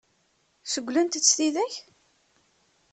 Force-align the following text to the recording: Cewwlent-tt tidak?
Cewwlent-tt 0.71 1.29
tidak? 1.35 1.73